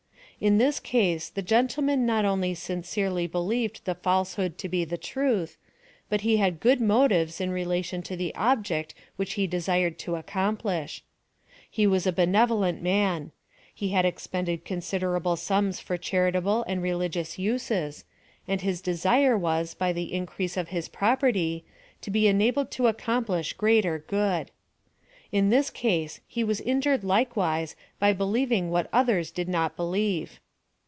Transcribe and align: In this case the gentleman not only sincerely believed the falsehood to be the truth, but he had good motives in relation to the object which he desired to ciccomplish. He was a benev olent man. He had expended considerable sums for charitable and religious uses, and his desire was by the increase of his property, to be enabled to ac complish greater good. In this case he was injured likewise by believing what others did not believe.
In 0.41 0.57
this 0.57 0.79
case 0.79 1.29
the 1.29 1.43
gentleman 1.43 2.03
not 2.03 2.25
only 2.25 2.55
sincerely 2.55 3.27
believed 3.27 3.85
the 3.85 3.93
falsehood 3.93 4.57
to 4.57 4.67
be 4.67 4.83
the 4.83 4.97
truth, 4.97 5.55
but 6.09 6.21
he 6.21 6.37
had 6.37 6.59
good 6.59 6.81
motives 6.81 7.39
in 7.39 7.51
relation 7.51 8.01
to 8.01 8.15
the 8.15 8.33
object 8.33 8.95
which 9.17 9.33
he 9.33 9.45
desired 9.45 9.99
to 9.99 10.13
ciccomplish. 10.15 11.01
He 11.69 11.85
was 11.85 12.07
a 12.07 12.11
benev 12.11 12.47
olent 12.47 12.81
man. 12.81 13.31
He 13.71 13.89
had 13.89 14.03
expended 14.03 14.65
considerable 14.65 15.35
sums 15.35 15.79
for 15.79 15.95
charitable 15.95 16.63
and 16.67 16.81
religious 16.81 17.37
uses, 17.37 18.03
and 18.47 18.61
his 18.61 18.81
desire 18.81 19.37
was 19.37 19.75
by 19.75 19.93
the 19.93 20.11
increase 20.11 20.57
of 20.57 20.69
his 20.69 20.89
property, 20.89 21.65
to 22.01 22.09
be 22.09 22.27
enabled 22.27 22.71
to 22.71 22.87
ac 22.87 22.97
complish 22.97 23.55
greater 23.55 23.99
good. 23.99 24.49
In 25.33 25.49
this 25.49 25.69
case 25.69 26.19
he 26.27 26.43
was 26.43 26.59
injured 26.59 27.05
likewise 27.05 27.77
by 27.99 28.11
believing 28.11 28.69
what 28.69 28.89
others 28.91 29.31
did 29.31 29.47
not 29.47 29.77
believe. 29.77 30.41